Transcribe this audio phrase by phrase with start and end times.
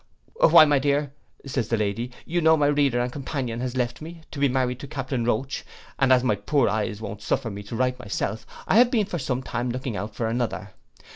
[0.51, 1.11] _;'Why, my dear,'
[1.45, 4.79] says the Lady, 'you know my reader and companion has left me, to be married
[4.79, 5.63] to Captain Roach,
[5.99, 9.19] and as my poor eyes won't suffer me to write myself, I have been for
[9.19, 10.71] some time looking out for another.